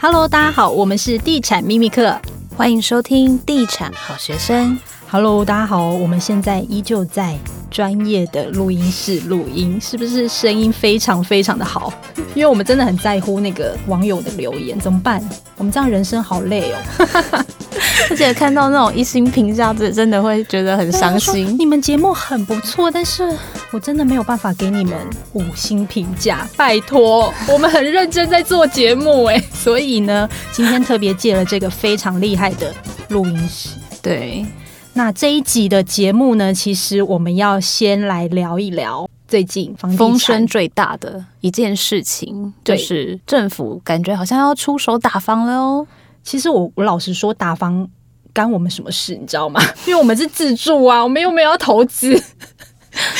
[0.00, 2.16] Hello，大家好，我们是地产秘密课，
[2.56, 4.78] 欢迎收听地产好学生。
[5.10, 7.36] Hello，大家好，我们现在依旧在
[7.68, 11.92] 专业的录音室录音，是不是声音非常非常的好？
[12.36, 15.20] 因为我们真的很在乎那个网友的留言，怎么办？
[15.56, 17.44] 我们这样人生好累哦。
[18.08, 21.56] 而且看到那种一星评价，这真的会觉得很伤心。
[21.58, 23.36] 你们节目很不错，但是
[23.70, 24.94] 我真的没有办法给你们
[25.34, 29.38] 五星评价，拜托，我们很认真在做节目哎。
[29.52, 32.74] 所以呢，今天特别借了这个非常厉害的
[33.08, 33.70] 录音室。
[34.00, 34.46] 对，
[34.94, 45.86] 那这一集的节目呢，其实我们要先来聊一聊最近风声最大的一件事情，就是政府感觉好像要出手打房了哦。
[46.24, 47.86] 其实我我老实说，打房
[48.32, 49.60] 干我们什么事，你知道吗？
[49.84, 52.18] 因为我们是自住啊，我们又没有要投资。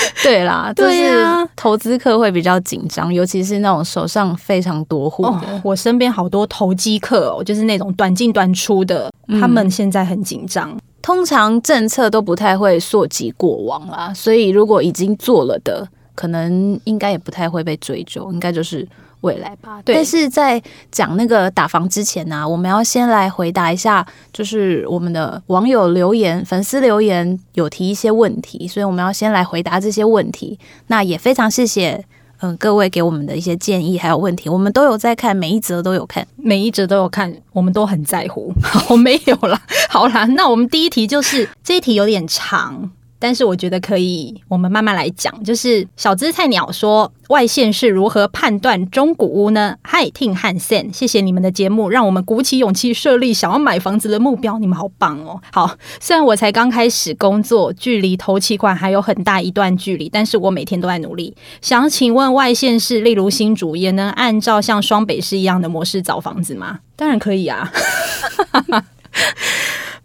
[0.23, 5.31] 对啦，就是，投资客会比较紧张，尤其是那种手上非常多户的。
[5.31, 10.71] 哦，我身边好多投机客哦，就是那种短进短出的，他们现在很紧张。
[10.71, 18.87] 嗯，通常政策都不太会溯及过往啦，所以如果已经做了的，可能应该也不太会被追究，应该就是。
[19.23, 19.95] 未来吧，对。
[19.95, 30.59] 但是在讲那个打房之前呢、啊，我们要先来回答一下，就是我们的网友留言、粉丝留言有提一些问题，所以我们要先来回答这些问题。
[30.87, 32.05] 那也非常谢谢，
[32.41, 38.53] 嗯、呃，各位给我们的一些建议还有问题，我们都有在看，每一则都有看，每一则都有看，我们都很在乎。
[38.63, 42.91] 好，没有啦， 好啦，那我们第一题就是这一题有点长。
[43.19, 45.43] 但是我觉得可以，我们慢慢来讲。
[45.43, 54.59] 就是小资菜鸟说，外县市如何判断中古屋呢？Hi Ting 和 Sen，谢谢你们的节目，让我们鼓起勇气设立想要买房子的目标。
[54.59, 55.41] 你们好棒哦！
[55.53, 61.35] 好，虽然我才刚开始工作，距离头期款还有很大一段距离，但是我每天都在努力。
[61.61, 66.79] 想请问外县市，例如新竹，也能按照像双北市一样的模式找房子吗？
[66.95, 67.73] 当然可以啊。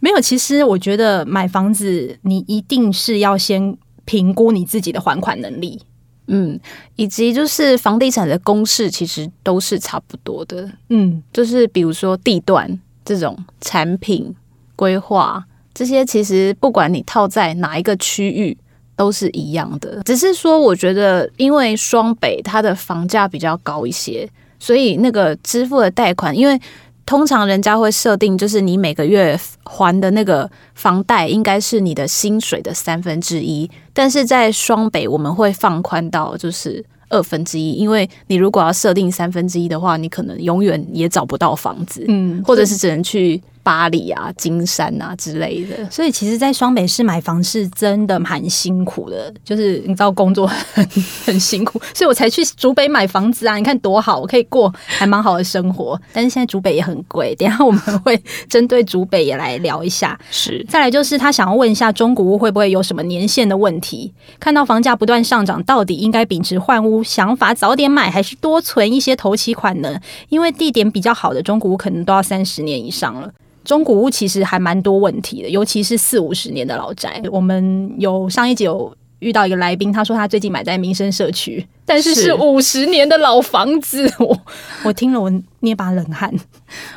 [0.04, 5.81] 没有，其实我觉得买房子，你一定是要先评估你自己的还款能力，
[6.28, 6.59] 嗯，
[6.97, 14.36] 以及就是房地产的公式其实都是差不多的，嗯，就是比如说地段这种产品
[14.75, 15.41] 规划
[15.74, 18.58] 这些，其实不管你套在哪一个区域
[18.97, 26.59] 都是一样的，只是说我觉得因为双北它的房价比较高一些，所以那个支付的贷款，因为。
[27.06, 43.41] 通常人家会设定，就是你每个月还的那个房贷应该是你的薪水的三分之一，但是在双北我们会放宽到就是二分之一，因为你如果要设定三分之一的话，你可能永远也找不到房子，嗯，或者是只能去。
[43.63, 50.85] 八里啊，金山啊之类的，所以其实，在双北市买房是真的蛮辛苦的，就是你知道工作很
[51.25, 53.56] 很辛苦，所以我才去竹北买房子啊。
[53.56, 56.00] 你看多好，我可以过还蛮好的生活。
[56.12, 60.19] 但是现在竹北也很贵，等一下我们会针对竹北也来聊一下。
[60.29, 64.13] 是，再来就是他想要问一下中古屋会不会有什么年限的问题？
[64.40, 70.00] 看到房价不断上涨，到底应该秉持换屋想法早点买，还是多存一些头期款呢？
[70.29, 73.31] 因为地点比较好的中古屋可能都要三十年以上了。
[73.63, 77.22] 中古屋其实还蛮多问题的，尤其是四五十年的老宅。
[77.31, 84.12] 我们有上一集有遇到一个来宾，他说他最近买在民生社区，但是是五十年的老房子。
[84.19, 84.38] 我
[84.84, 85.31] 我听了我
[85.62, 86.34] 捏把冷汗。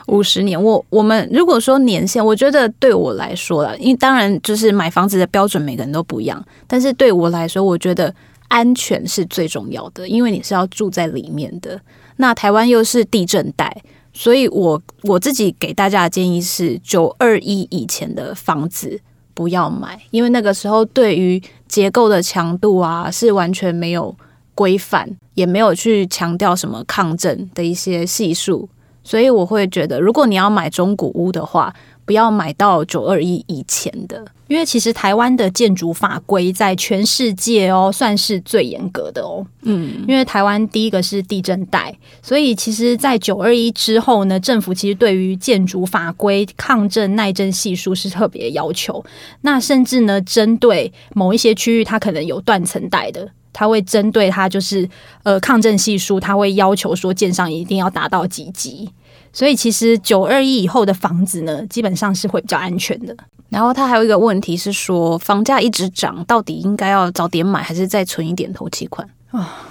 [0.09, 8.13] 五十年，我我们如果说年限，我觉得对我来说啦，因为当然就是买房子的标准每个人都不一样，但是对我来说，我觉得
[8.49, 11.81] 安全是最重要的，因为你是要住在里面的。
[12.17, 13.83] 那台湾又是地震带。
[14.19, 18.99] 所以我，我自己给大家的建议是，九二一以前的房子
[19.35, 24.17] 不要买，因为那个时候对于结构的强度啊是完全没有
[24.55, 28.67] 规范，也没有去强调什么抗震的一些系数。
[29.05, 31.73] 所以，我会觉得，如果你要买中古屋的话，
[32.07, 39.45] 不要买到九二一以前的，因为其实台湾的建筑法规在全世界哦算是最严格的哦。
[39.63, 41.93] 嗯，因为台湾第一个是地震带，
[42.23, 49.05] 所以其实，在九二一之后呢，政府其实对于建筑法规抗震耐震系数是特别要求。
[49.41, 54.89] 那甚至呢，针对某一些区域，它可能有断层带的，它会针对它就是
[55.25, 58.89] 呃抗震系数，它会要求说建商一定要达到几级。
[59.37, 63.15] 所以其实九二一以后的房子呢，基本上是会比较安全的。
[63.51, 69.63] 然后他还有一个问题是说，房价一直涨，到底应该要早点买，还是再存一点头期款啊？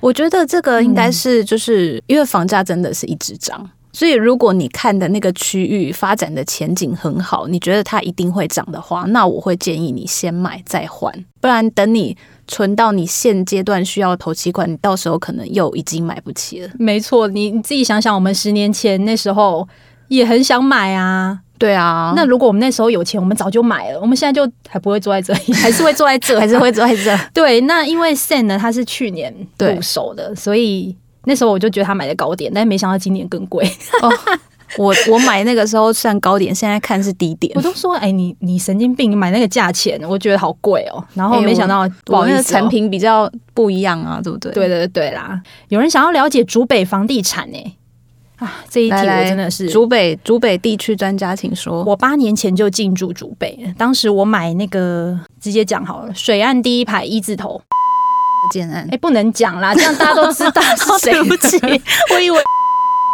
[0.00, 12.16] 我觉得这个应该是就是因为房价真的是一直涨，所以如果你看的那个区域发展的前景很好，你觉得它一定会涨的话，那我会建议你先买再还，不然等你
[12.48, 16.70] 存到你现阶段需要头期款，你到时候可能又已经买不起了。
[16.78, 19.68] 没错，你你自己想想，我们十年前那时候
[20.08, 21.38] 也很想买啊。
[21.58, 24.00] 对啊，那如果我们那时候有钱，我们早就买了。
[24.00, 27.18] 我们现在就还不会坐在这里， 还是会坐在这，还是会坐在这。
[27.34, 33.64] 对，那因为 Sen 呢，他是去年入手的，所以那时候我就觉得他买的高点，但是没想到今年更贵。
[34.02, 34.08] 哦，
[34.76, 37.52] 我我买那个时候算高点，现在看是低点。
[37.56, 41.02] 我都说，哎、欸，你你神经病，买那个价钱，我觉得好贵哦。
[41.14, 44.52] 然后没想到，不好意思、哦，那个产品比较不一样啊，对不对？
[44.52, 47.74] 对对对啦，有人想要了解竹北房地产呢、欸。
[48.36, 51.82] 啊，这一题我真的是竹北竹北地区专家，请说。
[51.82, 57.60] 我八年前就进驻竹北，当时我买那个直接讲好了，水岸第一排一字头
[58.52, 58.86] 建案。
[58.92, 61.10] 哎，不能讲啦，这样大家都知道是谁。
[61.18, 61.58] 对不起，
[62.14, 62.38] 我以为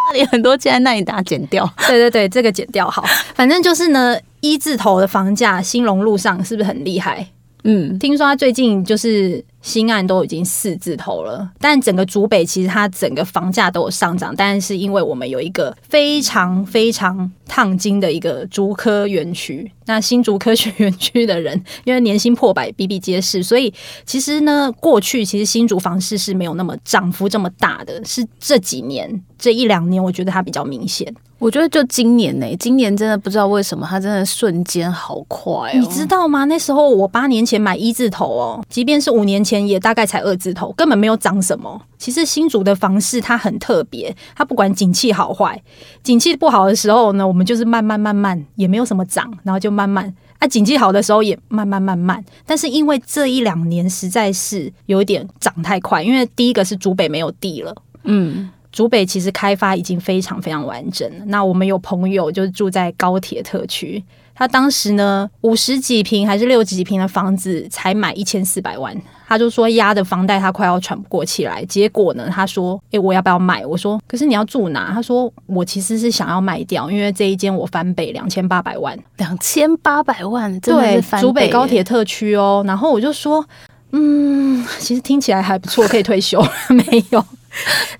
[0.06, 1.68] 那里很多建案，那你打剪掉。
[1.88, 3.04] 对对对，这个剪掉好。
[3.34, 7.26] 反正就是呢，一字头的房价，兴隆路上是不是很厉害？
[7.64, 9.44] 嗯，听说他最近就是。
[9.64, 23.72] 新案都已经四字头了，但整个竹北其实它整个房价都有上涨，但是因为我们有一个非常非常烫金的一个竹科园区，那新竹科学园区的人因为年薪破百比比皆是，所以
[24.04, 31.14] 其实呢，过去其实新竹房市是没有那么涨幅这么大的，是这几年这一两年我觉得它比较明显。
[31.40, 36.44] 我觉得就今年呢、欸，今年真的不知道为什么它真的瞬间好快、哦，你知道吗？
[36.44, 41.78] 那时候我八年前买一字头哦，即便是五年前也大概才二字头，根本没有涨什么。
[41.98, 45.60] 其实新竹的房市它很特别，它不管景气好坏，
[46.02, 52.25] 景气不好的时候呢，我们就是慢慢慢慢也没有什么涨，然后就慢慢啊，景气好的时候也慢慢慢慢。
[52.47, 57.75] 但是因为这一两年实在是有一点涨太快，因为第一个是竹北没有地了，
[58.05, 58.49] 嗯。
[58.75, 61.25] 竹北其实开发已经非常非常完整了。
[61.29, 64.03] 那我们有朋友就是住在高铁特区，
[64.35, 68.93] 他当时呢五十几平还是六十几平的房子才买一千四百万，
[69.29, 71.65] 他就说压的房贷他快要喘不过气来。
[71.67, 82.65] 结果呢，他说：“诶，我要不要卖？”我说：“可是你要住哪？”他说：“我其实是想要卖掉，因为这一间我翻倍两千八百万，两千八百万，真的是翻倍。”对，竹北高铁特区哦。
[82.67, 83.47] 然后我就说
[83.96, 86.44] ：“嗯，其实听起来还不错，可以退休。
[86.69, 87.25] ”没有。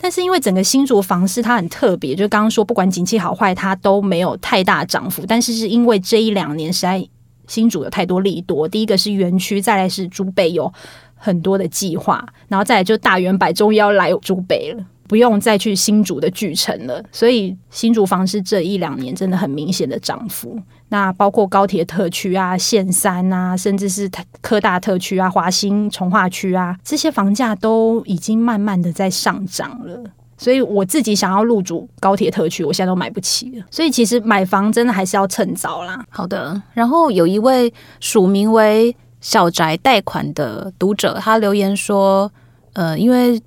[0.01, 5.25] 但是因为整个新竹房市它很特别，就刚刚说不管景气好坏，它都没有太大涨幅。
[5.29, 7.07] 但是是因为这一两年实在
[7.47, 10.73] 新竹有太多利多，第一个是园区，再来是竹北有
[11.15, 14.85] 很多的计划，然后再来就大圆百终于要来竹北了。
[15.07, 20.59] 不用再去新竹的巨城了，所以新竹房市这一两年真的很明显的涨幅。
[20.89, 24.11] 那包括高铁特区啊、线三啊，甚至是
[24.41, 30.05] 科大特区啊、华新重划区啊，这些房价都已经慢慢的在上涨了。
[30.37, 33.65] 所以我自己想要入主高铁特区，我现在都买不起了。
[33.71, 36.05] 所以其实买房真的还是要趁早啦。
[36.11, 42.31] 好的，然后有一位署名为小宅贷款的读者，他留言说
[42.75, 43.41] ：“呃，因为。”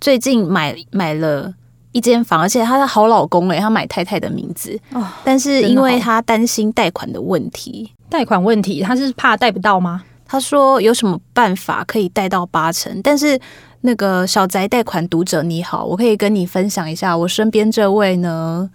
[0.00, 1.52] 最近买买了
[1.92, 10.02] 一间房，而且她的好老公哎，她买太太的名字，哦，但是因为她担心贷款的问题，贷款问题，她是怕贷不到吗？
[10.26, 13.00] 她说有什么办法可以贷到八成？
[13.02, 13.38] 但是
[13.80, 18.68] 那个小宅贷款读者你好，我可以跟你分享一下，我身边这位呢，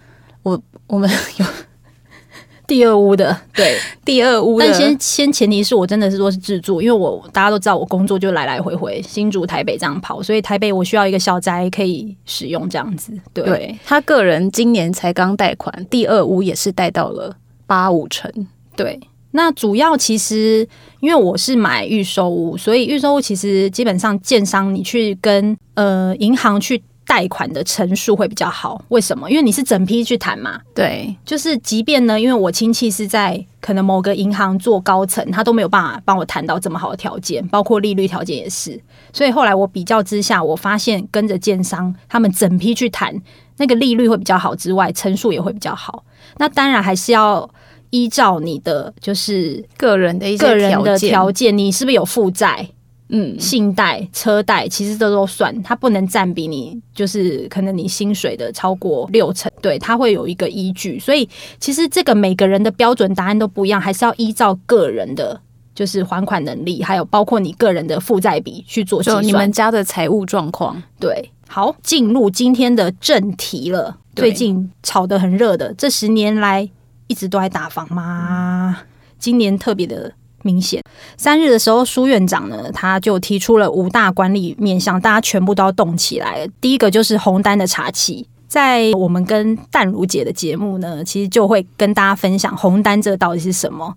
[0.43, 1.45] 我我们有。
[2.65, 4.65] 第二屋的，对，第二屋的。
[4.65, 13.11] 但先先前提是我真的是说是自住，因为我大家都知道我工作就来来回回新竹台北这样跑，所以台北我需要一个小宅可以使用这样子。
[13.33, 17.35] 对，对他个人今年才刚贷款，第二屋也是贷到了
[17.67, 18.31] 八五成。
[18.75, 18.99] 对，
[19.31, 20.67] 那主要其实
[21.01, 26.81] 因为我是买预售屋，所以预售屋其实基本上建商你去跟呃银行去。
[27.05, 29.29] 贷款的成数会比较好，为什么？
[29.29, 30.59] 因为你是整批去谈嘛。
[30.73, 38.79] 对，就是即便呢，因为我亲戚是在可能某个银行做高层，他都没有办法帮我谈到这么好的条件，包括利率条件也是。
[39.11, 43.13] 所以后来我比较之下，我发现跟着建商他们整批去谈，
[43.57, 46.03] 那个利率会比较好之外，成数也会比较好。
[46.37, 47.47] 那当然还是要
[47.91, 52.67] 依照你的就是个人的一些个人的条件，你是不是有负债？
[53.15, 60.97] 嗯，信贷、车贷其实这都算，它不能占比你就是可能你薪水的超过六成，对，它会有一个依据。
[60.97, 61.29] 所以
[61.59, 65.39] 其实这个每个人的标准答案都不一样，还是要依照个人的，
[65.75, 69.23] 就是还款能力，还有包括你个人的负债比去做计算。
[69.23, 73.95] 你们家的财务状况，对，好，进入今天的正题了。
[74.15, 76.67] 最近炒得很热的，这十年来
[77.05, 78.79] 一直都在打房吗？
[79.19, 80.13] 今年特别的。
[80.43, 80.81] 明显，
[81.17, 86.47] 三日的时候，苏院长呢，他就提出了五大管理面向，大家全部都要动起来。
[86.61, 93.95] 第一个就是红单的查缉，在我们跟淡如姐的节目呢，其实就会跟大家分享红单这到底是什么。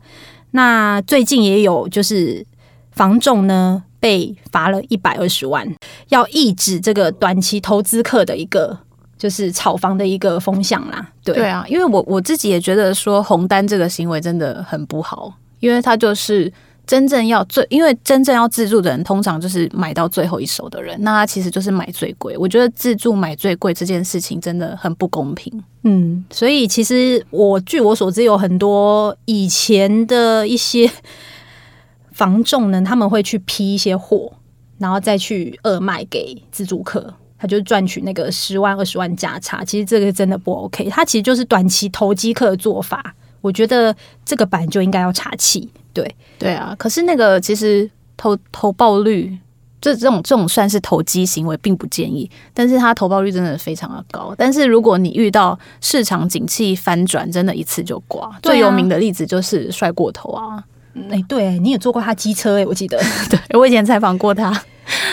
[0.53, 2.47] 那最近也有就是
[2.93, 5.69] 房仲呢被罚了一百二十万，
[6.09, 8.79] 要抑制这个短期投资客的一个
[9.19, 11.07] 就是炒房的一个风向啦。
[11.25, 16.53] 对对啊，因为我我自己也觉得说红单这个行为真的很不好，因为他就是。
[16.87, 22.39] 真正要最，因为真正要自助的人，通常就是买到最后一手的人，那他其实就是买最贵。
[22.39, 25.53] 我觉得自助买最贵这件事情真的很不公平。
[25.83, 30.89] 嗯，所以其实我据我所知，有很多以前的一些
[32.13, 34.33] 房仲呢，他们会去批一些货，
[34.79, 39.65] 然后再去二卖给自助客，他就赚取那个十万二十万价差。
[39.65, 43.13] 其实这个真的不 OK，他其实就是短期投机客的做法。
[43.47, 45.71] 我觉得这个版就应该要查气。
[45.93, 49.39] 对对啊，可是那个其实投投报率，
[49.81, 52.29] 这这种这种算是投机行为，并不建议。
[52.53, 54.35] 但是它投报率真的非常的高。
[54.37, 58.27] 但是如果你遇到市场景气翻转，真的一次就挂。
[58.27, 60.63] 啊、最有名的例子就是帅过头啊！
[61.11, 62.99] 哎、欸，对，你也坐过他机车哎、欸，我记得，
[63.31, 64.51] 对我以前采访过他。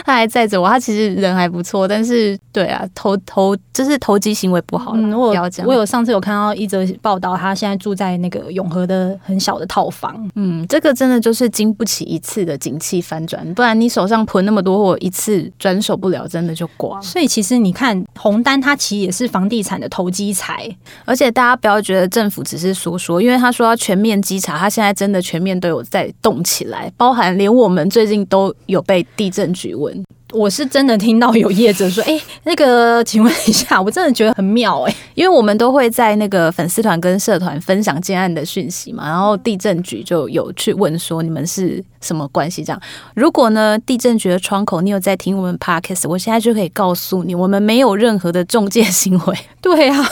[0.06, 4.94] 他还载着我，他其实人还不错，但是对啊，投投就是投机行为不好。
[4.96, 5.34] 嗯，我
[5.66, 10.30] 我有上次有看到一则报道，他现在住在那个永和的很小的套房。
[10.36, 17.02] 嗯，这个真的就是经不起一次的景气翻转，不然你手上囤那么多货，一次转手不了，真的就挂。
[17.02, 20.70] 所以其实你看红单，它其实也是房地产的投机财，
[21.06, 30.04] 而且大家不要觉得政府只是说说，因为他说要全面稽查，他现在真的全面都有在动起来，包含连我们最近都有被地震局询问。
[30.34, 42.64] 我是真的听到有业者说，哎、欸，那个，请问一下，我真的觉得很妙哎、欸， 因为我们都会在那个粉丝团跟社团分享建案的讯息嘛，然后地震局就有去问说你们是什么关系？
[42.64, 42.82] 这样，
[43.14, 49.38] 如果呢地震局的窗口你有在听我们 Podcast，我现在就可以告诉你，我们没有任何的中介行为。
[49.62, 50.06] 对啊，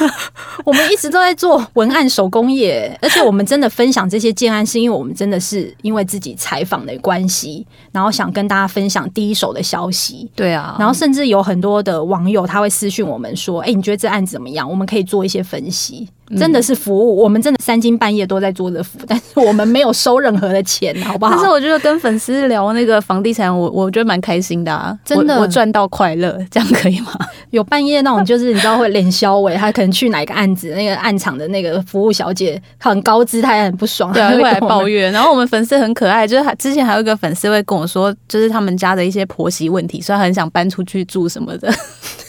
[0.64, 9.57] 我们一直都在做文案手工业，而且我们真的分享这些建案，是因为我们真的是因为自己采访的关系，然后想跟大家分享第一手的。
[9.58, 14.68] 的消息，对啊，然后甚至有很多的网友他会私讯我们说：“哎，你觉得这案子怎么样？
[14.68, 21.32] 我们可以做一些分析。”真的是服务，我们真的三更半夜都在做着服务， 但是我们没有收任何的钱，好不好？
[21.34, 27.12] 但是我觉得跟粉丝聊那个房地产，我我觉得蛮开心的啊，真的，我赚到快乐，这样可以吗？
[27.50, 35.10] 有半夜那种，就是你知道会脸消委，他可能去哪个案子，那个案场的那个服务小姐很高姿态，很不爽，对，会来抱怨。
[35.12, 41.72] 然后我们粉丝很可爱，就是之前还有一个粉丝会跟我说，就是他们家的一些婆媳问题，所以很想搬出去住什么的，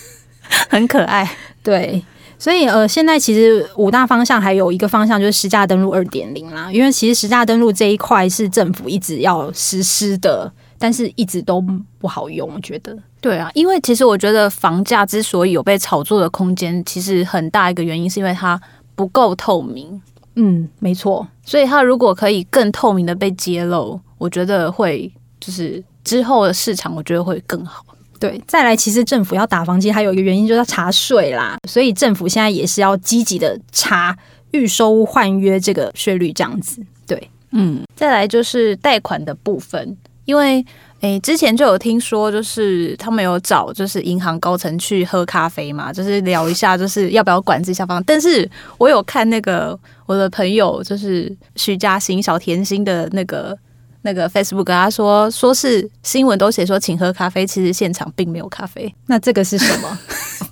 [0.69, 1.29] 很可爱，
[1.61, 2.01] 对。
[2.39, 6.71] 所以呃，现在其实五大方向还有一个方向就是实价登录二点零啦。
[6.71, 11.61] 因为其实实价登录这一块是政府一直要实施的，但是一直都
[11.99, 12.97] 不好用，我觉得。
[13.19, 18.59] 对啊，因为其实我觉得房价之所以有被炒作的空间，其实很大一个原因是因为它
[18.95, 20.01] 不够透明。
[20.35, 21.27] 嗯，没错。
[21.43, 27.83] 所以它如果可以更透明的被揭露，我觉得会就是之后的市场，我觉得会更好。
[28.19, 34.15] 对，再来，其实政府要打房基，还有一个原因就是要查税啦，所以政府现在也是要积极的查
[34.51, 36.81] 预售屋换约这个税率，这样子。
[37.07, 39.95] 对，嗯，再来就是贷款的部分，
[40.25, 40.65] 因为
[40.99, 48.03] 诶之前就有听说，就是他们有找就是银行高层去喝咖啡嘛，就是聊一下，就是要不要管制下方。
[48.03, 53.57] 但是我有看那个我的朋友，就是徐嘉欣小甜心的那个。
[54.01, 58.93] 那个 Facebook 他说，说是新闻都写说请喝咖啡，其实现场并没有咖啡。
[59.07, 59.99] 那这个是什么？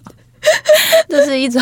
[1.08, 1.62] 这是一种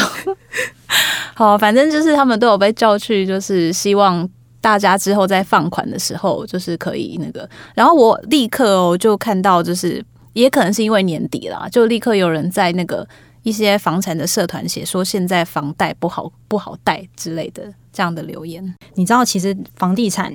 [1.36, 4.28] 好，反正就是他们都有被叫去，就是希望
[4.60, 7.48] 大家之后在放款的时候，就是可以那个。
[7.76, 13.08] 然后我立刻哦就看到，就是也可能是因为年底啦，就立刻有人在那个
[13.44, 17.64] 一些房产的社团写说现在房贷不好不好贷之类的
[17.94, 18.76] 这样的留言。
[18.96, 20.34] 你知道，其实房地产。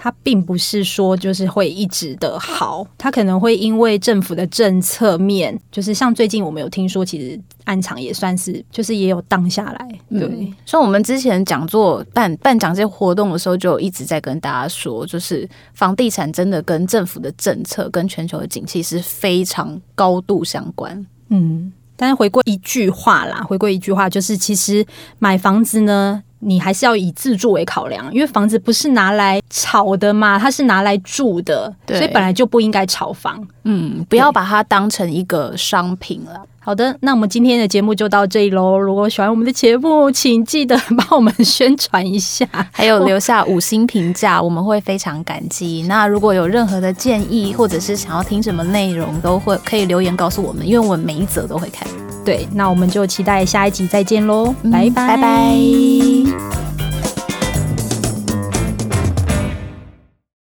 [0.00, 9.88] 它并不是说就是会一直的好，它可能会因为政府的政策面，就是像最近我们有听说，其实暗场也算是就是也有荡下来。
[10.08, 21.04] 对，嗯、所以我们之前讲座办办讲这些活动的时候，就一直在跟大家说，就是房地产真的跟政府的政策跟全球的景气是非常高度相关。
[21.30, 24.86] 嗯，但是回归一句话啦，回归一句话，就是其实
[25.18, 26.22] 买房子呢。
[26.40, 33.46] 你还是要以自住为考量，因为房子不是拿来炒的嘛，它是拿来住的，所以本来就不应该炒房。
[33.64, 36.42] 嗯，不要把它当成一个商品了。
[36.60, 38.78] 好的，那我们今天的节目就到这里喽。
[38.78, 45.84] 如果喜欢我们的节目，请记得帮我们宣传一下， 还有留下五星评价，我们会非常感激。
[45.88, 51.88] 那如果有任何的建议，或者是想要听什么内容，都会可以留言告诉我们，因为我们每一则都会看。
[52.28, 56.87] 对，那我们就期待下一集再见喽，拜拜拜拜。